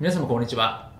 [0.00, 0.90] 皆様こんにちは。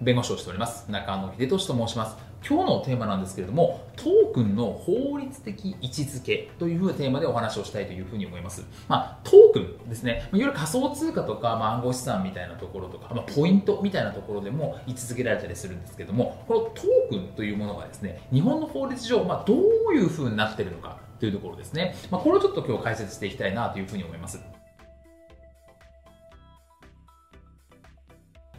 [0.00, 0.90] 弁護士をしております。
[0.90, 2.16] 中野秀俊と申します。
[2.48, 10.30] 今日のテーマなんですけれどもトークンの法律的位置づけというテーマでお話をしたいというふうに思います、まあ、トークンですね。
[10.32, 19.58] いわゆる仮想通貨とか、まあ、暗号資産みたいなところとか、まあ、ポイントみたいなところでも位置づけられたりするんですけれどもこのトークンというものがですね日本の法律上、まあ、どう
[19.94, 24.40] いうふうになっているのかというところですね、まあ、これをちょっと今日解説していきたいなというふうに思います。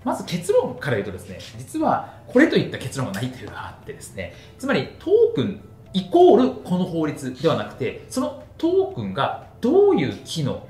[0.04, 5.62] まず結論から言うとですね、実はこれといった結論がないというのがあってですね、つまりトークン
[5.94, 10.66] イコールこの法律ではなくて、そのトークンがどういう機能、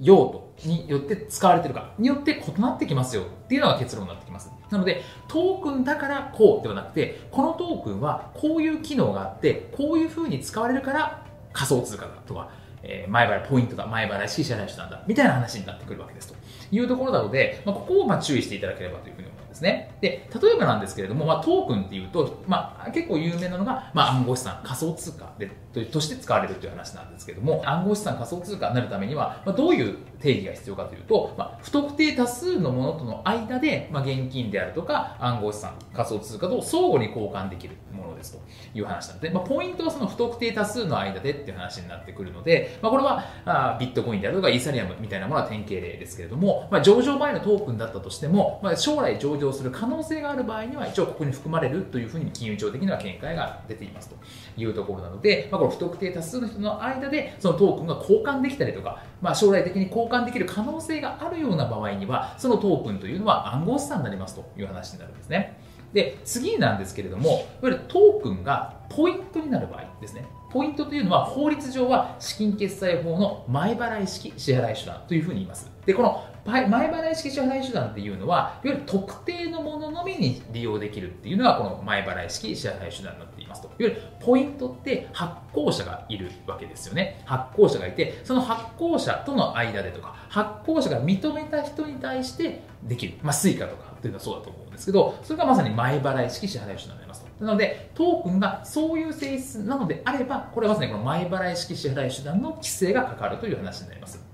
[0.00, 4.50] 用途によって使われているかによって異なってきますよっていうのが結論になってきます。
[4.70, 12.50] なので、トークンだからこうではなくて、このトークンはこういう機能があって、こういうふうに使われるから仮想通貨だとか、
[12.82, 16.34] えー、前払いポイントが、前払い式支払い手段だ、みたいな話になってくるわけですと
[16.70, 19.41] いうところなので、まあ、ここをまあ注意していただければというふうに思います。
[19.52, 19.94] ですね。
[20.00, 25.50] で、例えばなんですけれども、まあ、トークンっていうと、まあ、結構有名なのが、まあ、暗号資産、仮想通貨で
[25.84, 38.40] として使われるという話なんですけれども、暗号資産、仮想通貨になるためには、まあ、どういう定義が必要かというと、まあ、不特定多数のものとの間で、まあ、現金であるとか、暗号資産、仮想通貨と相互に交換できるものですと
[38.74, 54.16] いう話なので、まあ、ポイントはその不特定多数の間でっていう話になってくるので、まあ、これはあビットコインであるとかイーサリアムみたいなものは典型例ですけれども、まあ、上場前のトークンだったとしても、まあ、将来上場する可能性がある場合には一応ここに含まれるというふうに金融庁的には見解が出ていますと
[54.58, 65.58] いうところなので、まあ、この不特定多数の人の間でそのトークンが交換できたりとか、まあ、将来的に交換できる可能性があるような場合にはそのトークンというのは暗号資産になりますという話になるんですね。
[65.92, 83.68] で次なんですけれどもいわゆるトークンがポイントになる場合ですねポイントというのは法律上は資金決済法の前払い式支払い手段というふうに言いますでこの前払い式支払い手段っていうのは、いわゆる特定のもののみに利用できるっていうのが、この前払い式支払い手段になっていますと。
[83.68, 87.22] いわゆるポイントって発行者がいるわけですよね。
[87.24, 93.14] 発行者がいて、その発行者との間でとか、発行者が認めた人に対してできる。
[93.22, 97.44] まあ、スイカとかっていうのはそうだと思うんですけど、それがまさに前払い式支払い手段になりますと。
[97.44, 104.31] なので、トークンがそういう性質なのであれば、これはまさにこの前払い式支払い手段の規制がかかるという話になります。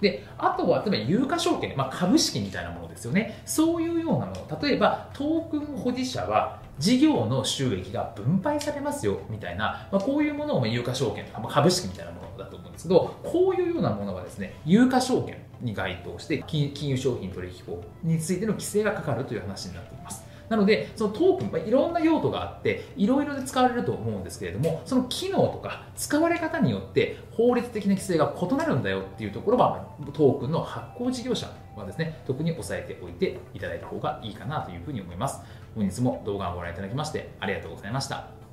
[0.00, 3.40] で、あとは、例えば有価証券、まあ、株式みたいなものですよね。
[3.44, 4.60] そういうようなもの。
[4.60, 20.25] 例えば、トークン保持者は、事業の収益が分配されますよ、みたいな、まあ、こういうものを有価証券とか、まあ、株式みたいなものだと思うんですけど、こういうようなものはですね、有価証券に該当して、金融商品取引法についての規制がかかるという話になっています。
[20.48, 35.40] なので、そのトークン、ま、いろんな用途があって、いろいろで使われると思うんですけれども、その機能とか使われ方によって法律的な規制が異なるんだよっていうところは、トークンの発行事業者はですね、特に押さえておいていただいた方がいいかなというふうに思います。
[35.74, 38.45] 本日も動画をご覧いただきましてありがとうございました。